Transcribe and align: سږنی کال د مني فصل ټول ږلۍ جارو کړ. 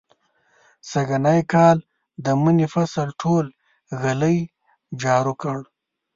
سږنی 0.89 1.41
کال 1.53 1.77
د 2.23 2.25
مني 2.41 2.67
فصل 2.73 3.07
ټول 3.21 3.45
ږلۍ 4.01 4.37
جارو 5.01 5.33
کړ. 5.41 5.59